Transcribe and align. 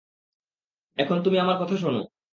এখন 0.97 1.17
তুমি 1.23 1.37
আমার 1.39 1.57
কথা 1.61 1.75
শোন। 1.77 1.95